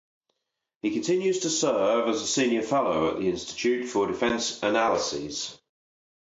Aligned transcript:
He 0.81 0.89
continues 0.93 1.41
to 1.41 1.51
serve 1.51 2.07
as 2.09 2.23
a 2.23 2.27
Senior 2.27 2.63
Fellow 2.63 3.11
at 3.11 3.19
the 3.19 3.29
Institute 3.29 3.87
for 3.87 4.07
Defense 4.07 4.63
Analyses. 4.63 5.59